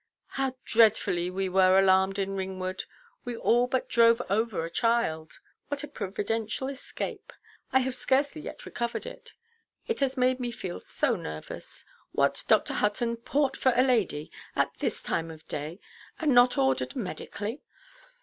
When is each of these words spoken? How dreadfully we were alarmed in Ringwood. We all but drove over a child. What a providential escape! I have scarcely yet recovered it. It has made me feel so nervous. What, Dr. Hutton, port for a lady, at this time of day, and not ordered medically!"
How 0.29 0.55
dreadfully 0.65 1.29
we 1.29 1.47
were 1.47 1.77
alarmed 1.77 2.17
in 2.17 2.35
Ringwood. 2.35 2.85
We 3.23 3.37
all 3.37 3.67
but 3.67 3.87
drove 3.87 4.19
over 4.31 4.65
a 4.65 4.69
child. 4.71 5.39
What 5.67 5.83
a 5.83 5.87
providential 5.87 6.69
escape! 6.69 7.31
I 7.71 7.81
have 7.81 7.93
scarcely 7.93 8.41
yet 8.41 8.65
recovered 8.65 9.05
it. 9.05 9.33
It 9.85 9.99
has 9.99 10.17
made 10.17 10.39
me 10.39 10.49
feel 10.51 10.79
so 10.79 11.15
nervous. 11.15 11.85
What, 12.13 12.43
Dr. 12.47 12.73
Hutton, 12.73 13.15
port 13.15 13.55
for 13.55 13.73
a 13.75 13.83
lady, 13.83 14.31
at 14.55 14.71
this 14.79 15.03
time 15.03 15.29
of 15.29 15.47
day, 15.47 15.79
and 16.19 16.33
not 16.33 16.57
ordered 16.57 16.95
medically!" 16.95 17.61